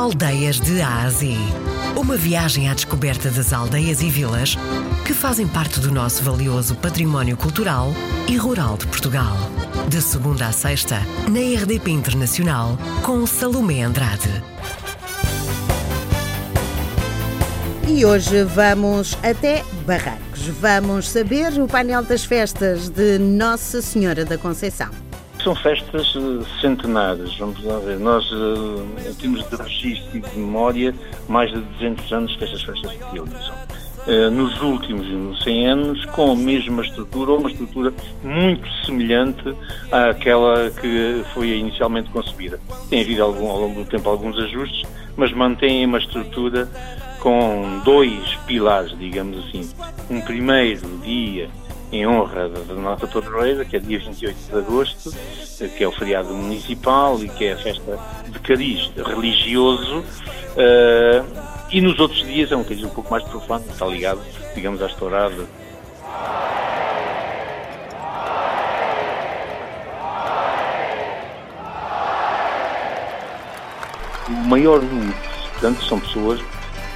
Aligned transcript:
Aldeias 0.00 0.58
de 0.58 0.80
A 0.80 1.02
a 1.02 1.10
Z. 1.10 1.36
Uma 1.94 2.16
viagem 2.16 2.70
à 2.70 2.72
descoberta 2.72 3.30
das 3.30 3.52
aldeias 3.52 4.00
e 4.00 4.08
vilas 4.08 4.56
que 5.06 5.12
fazem 5.12 5.46
parte 5.46 5.78
do 5.78 5.92
nosso 5.92 6.22
valioso 6.22 6.74
património 6.74 7.36
cultural 7.36 7.92
e 8.26 8.34
rural 8.34 8.78
de 8.78 8.86
Portugal. 8.86 9.36
De 9.90 10.00
segunda 10.00 10.46
a 10.46 10.52
sexta, 10.52 11.02
na 11.28 11.40
RDP 11.40 11.90
Internacional, 11.90 12.78
com 13.02 13.26
Salomé 13.26 13.82
Andrade. 13.82 14.30
E 17.86 18.02
hoje 18.02 18.42
vamos 18.44 19.18
até 19.22 19.62
Barrancos. 19.86 20.46
Vamos 20.62 21.10
saber 21.10 21.52
o 21.60 21.68
painel 21.68 22.02
das 22.02 22.24
festas 22.24 22.88
de 22.88 23.18
Nossa 23.18 23.82
Senhora 23.82 24.24
da 24.24 24.38
Conceição. 24.38 25.09
São 25.42 25.54
festas 25.54 26.14
uh, 26.16 26.44
centenárias, 26.60 27.34
vamos 27.38 27.62
lá 27.64 27.78
ver. 27.78 27.98
Nós 27.98 28.30
uh, 28.30 28.86
temos 29.18 29.48
de 29.48 29.56
registro 29.56 30.18
e 30.18 30.20
de 30.20 30.38
memória 30.38 30.94
mais 31.28 31.50
de 31.50 31.60
200 31.60 32.12
anos 32.12 32.36
que 32.36 32.44
estas 32.44 32.62
festas 32.62 32.90
se 32.90 32.98
realizam. 33.12 33.54
Uh, 34.06 34.30
nos 34.30 34.60
últimos 34.60 35.42
100 35.42 35.66
anos, 35.66 36.04
com 36.06 36.32
a 36.32 36.36
mesma 36.36 36.82
estrutura, 36.82 37.30
ou 37.30 37.38
uma 37.38 37.50
estrutura 37.50 37.92
muito 38.22 38.68
semelhante 38.84 39.54
àquela 39.90 40.70
que 40.70 41.24
foi 41.32 41.48
inicialmente 41.56 42.10
concebida. 42.10 42.60
Tem 42.90 43.00
havido 43.00 43.22
algum, 43.22 43.48
ao 43.48 43.60
longo 43.60 43.82
do 43.82 43.88
tempo 43.88 44.10
alguns 44.10 44.38
ajustes, 44.38 44.86
mas 45.16 45.32
mantém 45.32 45.86
uma 45.86 45.98
estrutura 45.98 46.68
com 47.20 47.80
dois 47.84 48.34
pilares, 48.46 48.96
digamos 48.98 49.38
assim. 49.46 49.70
Um 50.10 50.20
primeiro 50.20 50.86
dia 51.02 51.48
em 51.92 52.06
honra 52.06 52.48
da 52.48 52.74
nossa 52.74 53.06
padroeira, 53.06 53.64
que 53.64 53.76
é 53.76 53.80
dia 53.80 53.98
28 53.98 54.36
de 54.36 54.58
agosto, 54.58 55.12
que 55.76 55.82
é 55.82 55.88
o 55.88 55.92
feriado 55.92 56.32
municipal 56.32 57.22
e 57.22 57.28
que 57.28 57.46
é 57.46 57.52
a 57.52 57.56
festa 57.56 57.98
de 58.28 58.38
cariz 58.38 58.90
religioso. 58.96 59.98
Uh, 59.98 61.50
e 61.70 61.80
nos 61.80 61.98
outros 61.98 62.24
dias 62.24 62.50
é 62.52 62.56
um 62.56 62.64
cariz 62.64 62.82
um 62.84 62.90
pouco 62.90 63.10
mais 63.10 63.24
profano, 63.24 63.64
está 63.68 63.86
ligado, 63.86 64.20
digamos, 64.54 64.82
à 64.82 64.86
estourada. 64.86 65.46
O 74.28 74.48
maior 74.48 74.80
número, 74.80 75.14
portanto, 75.52 75.84
são 75.84 75.98
pessoas 75.98 76.40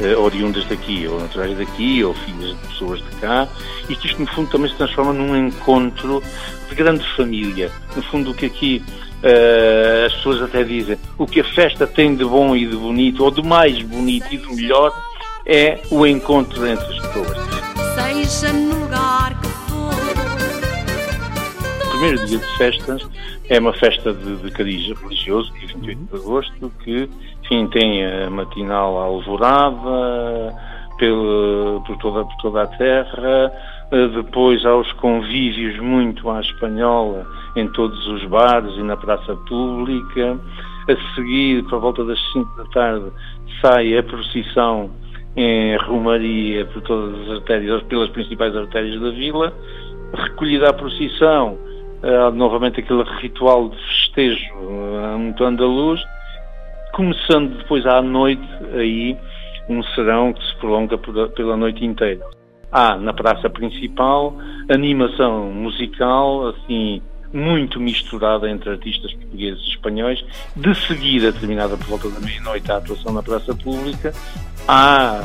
uh, 0.00 0.20
oriundas 0.20 0.64
daqui, 0.66 1.06
ou 1.06 1.20
naturais 1.20 1.56
daqui, 1.56 2.02
ou 2.04 2.14
filhas 2.14 2.50
de 2.50 2.68
pessoas 2.68 3.00
de 3.00 3.16
cá, 3.20 3.48
e 3.88 3.96
que 3.96 4.06
isto, 4.06 4.20
no 4.20 4.26
fundo, 4.28 4.50
também 4.50 4.70
se 4.70 4.76
transforma 4.76 5.12
num 5.12 5.36
encontro 5.36 6.22
de 6.68 6.74
grande 6.74 7.04
família. 7.16 7.70
No 7.94 8.02
fundo, 8.02 8.30
o 8.30 8.34
que 8.34 8.46
aqui 8.46 8.82
uh, 9.22 10.06
as 10.06 10.12
pessoas 10.14 10.42
até 10.42 10.64
dizem, 10.64 10.98
o 11.16 11.26
que 11.26 11.40
a 11.40 11.44
festa 11.44 11.86
tem 11.86 12.14
de 12.14 12.24
bom 12.24 12.54
e 12.54 12.66
de 12.66 12.76
bonito, 12.76 13.24
ou 13.24 13.30
de 13.30 13.42
mais 13.42 13.80
bonito 13.82 14.26
e 14.32 14.36
de 14.36 14.54
melhor, 14.54 14.92
é 15.46 15.80
o 15.90 16.06
encontro 16.06 16.66
entre 16.66 16.84
as 16.84 17.06
pessoas. 17.06 18.77
Primeiro 21.98 22.26
dia 22.26 22.38
de 22.38 22.56
festas 22.56 23.08
é 23.48 23.58
uma 23.58 23.72
festa 23.72 24.12
de, 24.12 24.36
de 24.36 24.52
cariz 24.52 24.86
religioso, 25.00 25.52
dia 25.54 25.66
28 25.66 25.98
de 25.98 26.16
agosto, 26.16 26.72
que 26.84 27.10
enfim, 27.42 27.66
tem 27.66 28.06
a 28.06 28.30
matinal 28.30 28.96
alvorada 28.98 30.54
pela, 30.96 31.80
por, 31.80 31.96
toda, 31.98 32.24
por 32.24 32.36
toda 32.36 32.62
a 32.62 32.66
terra, 32.68 33.52
eh, 33.90 34.08
depois 34.14 34.64
há 34.64 34.76
os 34.76 34.92
convívios 34.92 35.76
muito 35.80 36.30
à 36.30 36.40
espanhola 36.40 37.26
em 37.56 37.66
todos 37.72 38.06
os 38.06 38.24
bares 38.26 38.76
e 38.76 38.82
na 38.82 38.96
praça 38.96 39.34
pública. 39.48 40.38
A 40.88 41.14
seguir, 41.16 41.64
por 41.64 41.80
volta 41.80 42.04
das 42.04 42.20
5 42.32 42.56
da 42.58 42.64
tarde, 42.66 43.06
sai 43.60 43.98
a 43.98 44.04
procissão 44.04 44.88
em 45.34 45.76
Romaria 45.78 46.64
por 46.66 46.80
todas 46.82 47.22
as 47.22 47.30
artérias, 47.38 47.82
pelas 47.84 48.08
principais 48.10 48.54
artérias 48.54 49.00
da 49.00 49.10
vila. 49.10 49.52
Recolhida 50.14 50.70
a 50.70 50.72
procissão, 50.72 51.58
há 52.02 52.30
novamente 52.30 52.80
aquele 52.80 53.02
ritual 53.20 53.68
de 53.68 53.76
festejo 53.76 54.54
eh, 54.54 55.16
muito 55.16 55.44
andaluz 55.44 56.00
começando 56.92 57.56
depois 57.58 57.86
à 57.86 58.02
noite 58.02 58.42
aí 58.74 59.16
um 59.68 59.82
serão 59.94 60.32
que 60.32 60.44
se 60.44 60.56
prolonga 60.56 60.96
pela 60.98 61.56
noite 61.56 61.84
inteira. 61.84 62.24
Há 62.72 62.96
na 62.96 63.12
praça 63.12 63.48
principal 63.48 64.34
animação 64.68 65.52
musical, 65.52 66.48
assim, 66.48 67.02
muito 67.32 67.78
misturada 67.78 68.50
entre 68.50 68.70
artistas 68.70 69.12
portugueses 69.12 69.62
e 69.64 69.70
espanhóis. 69.70 70.24
De 70.56 70.74
seguida, 70.74 71.32
terminada 71.32 71.76
por 71.76 71.86
volta 71.86 72.08
da 72.10 72.20
meia-noite, 72.20 72.70
a 72.72 72.78
atuação 72.78 73.12
na 73.12 73.22
praça 73.22 73.54
pública. 73.54 74.12
Há 74.66 75.20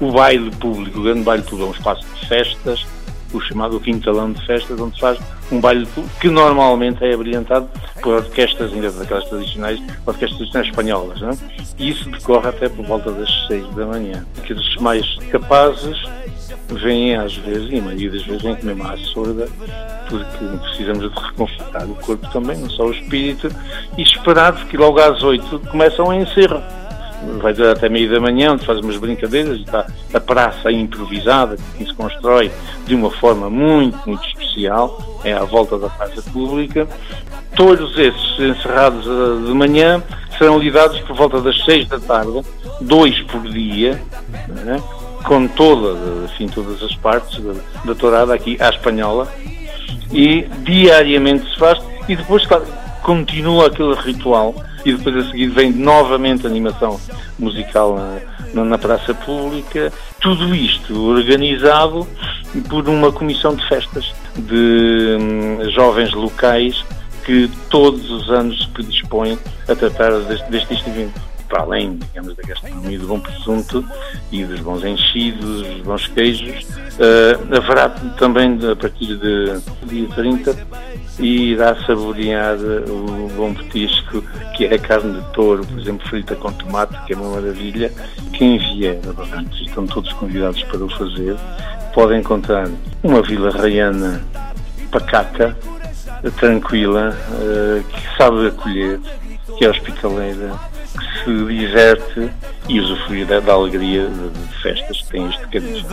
o 0.00 0.12
baile 0.12 0.50
público, 0.56 1.00
o 1.00 1.02
grande 1.02 1.22
baile 1.22 1.42
público, 1.42 1.64
é 1.64 1.68
um 1.68 1.72
espaço 1.72 2.06
de 2.14 2.26
festas, 2.26 2.86
o 3.32 3.40
chamado 3.40 3.80
quintalão 3.80 4.32
de 4.32 4.44
festas, 4.46 4.80
onde 4.80 4.98
faz 5.00 5.18
um 5.50 5.60
baile 5.60 5.86
que 6.20 6.28
normalmente 6.28 7.04
é 7.04 7.14
abrilhantado 7.14 7.68
por 8.02 8.14
orquestras, 8.14 8.72
ainda 8.72 8.90
daquelas 8.90 9.24
tradicionais, 9.28 9.80
orquestras 10.06 10.36
tradicionais 10.36 10.68
espanholas. 10.68 11.20
Não 11.20 11.30
é? 11.30 11.36
E 11.78 11.90
isso 11.90 12.08
decorre 12.10 12.48
até 12.48 12.68
por 12.68 12.84
volta 12.86 13.10
das 13.12 13.30
seis 13.46 13.66
da 13.74 13.86
manhã. 13.86 14.26
Aqueles 14.38 14.76
mais 14.76 15.16
capazes 15.30 16.02
vêm 16.68 17.16
às 17.16 17.36
vezes, 17.36 17.70
e 17.70 17.78
a 17.78 17.82
maioria 17.82 18.10
das 18.10 18.22
vezes 18.22 18.42
vêm 18.42 18.56
comer 18.56 18.86
à 18.86 18.96
surda, 18.96 19.48
porque 20.08 20.44
precisamos 20.62 21.10
de 21.10 21.20
reconfortar 21.20 21.84
o 21.84 21.94
corpo 21.96 22.26
também, 22.32 22.56
não 22.58 22.70
só 22.70 22.86
o 22.86 22.92
espírito, 22.92 23.48
e 23.96 24.02
esperado 24.02 24.64
que 24.66 24.76
logo 24.76 25.00
às 25.00 25.22
oito 25.22 25.58
começam 25.70 26.10
a 26.10 26.16
encerro 26.16 26.62
vai 27.40 27.52
durar 27.52 27.72
até 27.72 27.88
meio 27.88 28.10
da 28.10 28.20
manhã, 28.20 28.52
onde 28.52 28.64
faz 28.64 28.78
umas 28.78 28.96
brincadeiras, 28.96 29.58
está 29.58 29.86
a 30.12 30.20
praça 30.20 30.70
improvisada, 30.70 31.56
que 31.76 31.84
se 31.84 31.94
constrói 31.94 32.50
de 32.86 32.94
uma 32.94 33.10
forma 33.10 33.48
muito, 33.50 33.98
muito 34.06 34.24
especial, 34.26 35.20
é 35.24 35.32
à 35.32 35.44
volta 35.44 35.78
da 35.78 35.88
praça 35.88 36.22
pública. 36.30 36.86
Todos 37.54 37.98
esses 37.98 38.38
encerrados 38.38 39.06
eh, 39.06 39.46
de 39.46 39.52
manhã 39.52 40.02
serão 40.38 40.58
lidados 40.58 40.98
por 41.00 41.14
volta 41.16 41.40
das 41.40 41.62
seis 41.64 41.86
da 41.86 42.00
tarde, 42.00 42.42
dois 42.80 43.20
por 43.22 43.42
dia, 43.42 44.00
né, 44.48 44.82
com 45.24 45.46
toda, 45.46 45.98
enfim, 46.24 46.48
todas 46.48 46.82
as 46.82 46.94
partes 46.96 47.42
da, 47.42 47.52
da 47.84 47.94
tourada 47.94 48.34
aqui 48.34 48.56
à 48.60 48.70
espanhola, 48.70 49.28
e 50.10 50.42
diariamente 50.64 51.48
se 51.50 51.58
faz, 51.58 51.78
e 52.08 52.16
depois, 52.16 52.44
claro, 52.46 52.64
continua 53.02 53.66
aquele 53.66 53.94
ritual 53.94 54.54
e 54.84 54.92
depois 54.92 55.16
a 55.16 55.30
seguir 55.30 55.48
vem 55.48 55.72
novamente 55.72 56.46
animação 56.46 57.00
musical 57.38 57.96
na, 58.54 58.64
na, 58.64 58.78
praça 58.78 59.14
pública. 59.14 59.92
Tudo 60.20 60.54
isto 60.54 61.08
organizado 61.08 62.06
por 62.68 62.88
uma 62.88 63.12
comissão 63.12 63.54
de 63.54 63.66
festas 63.68 64.12
de 64.36 65.16
hum, 65.20 65.70
jovens 65.70 66.12
locais 66.12 66.84
que 67.24 67.48
todos 67.70 68.10
os 68.10 68.30
anos 68.30 68.62
se 68.62 68.68
predispõem 68.68 69.38
a 69.68 69.74
tratar 69.74 70.12
deste, 70.20 70.50
deste 70.50 70.88
evento 70.88 71.31
para 71.52 71.64
além, 71.64 71.98
digamos, 71.98 72.34
da 72.34 72.42
gastronomia 72.42 72.98
do 72.98 73.06
bom 73.06 73.20
presunto 73.20 73.84
e 74.32 74.42
dos 74.42 74.60
bons 74.60 74.82
enchidos, 74.84 75.62
dos 75.62 75.80
bons 75.82 76.06
queijos, 76.08 76.64
uh, 76.64 77.54
haverá 77.54 77.90
também, 78.16 78.58
a 78.70 78.74
partir 78.74 79.18
de 79.18 79.60
dia 79.86 80.08
30, 80.14 80.56
e 81.20 81.50
irá 81.52 81.76
saborear 81.84 82.56
o 82.56 83.28
bom 83.36 83.52
petisco, 83.52 84.24
que 84.56 84.64
é 84.64 84.74
a 84.74 84.78
carne 84.78 85.20
de 85.20 85.32
touro, 85.34 85.62
por 85.66 85.78
exemplo, 85.78 86.08
frita 86.08 86.34
com 86.36 86.50
tomate, 86.52 86.96
que 87.04 87.12
é 87.12 87.16
uma 87.16 87.38
maravilha. 87.38 87.92
Quem 88.32 88.56
vier 88.56 88.98
a 89.06 89.12
Barrancos, 89.12 89.60
estão 89.60 89.86
todos 89.86 90.10
convidados 90.14 90.62
para 90.64 90.82
o 90.82 90.88
fazer, 90.88 91.36
podem 91.92 92.20
encontrar 92.20 92.66
uma 93.02 93.20
vila 93.20 93.50
raiana 93.50 94.24
pacata, 94.90 95.54
tranquila, 96.38 97.14
uh, 97.28 97.84
que 97.84 98.16
sabe 98.16 98.46
acolher, 98.46 98.98
que 99.58 99.66
é 99.66 99.68
hospitaleira, 99.68 100.71
se 101.24 101.44
diverte 101.46 102.30
e 102.68 102.80
usufruir 102.80 103.26
da, 103.26 103.40
da 103.40 103.52
alegria 103.52 104.06
de, 104.06 104.28
de 104.30 104.62
festas 104.62 105.02
que 105.02 105.08
tem 105.08 105.28
este 105.28 105.46
caminho 105.48 105.84